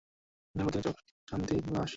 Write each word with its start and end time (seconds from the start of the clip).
এই 0.03 0.55
ঝারবাতির 0.55 0.79
নীচে 0.79 0.89
পাবে 0.89 1.01
শান্তির 1.27 1.63
লাশ। 1.73 1.89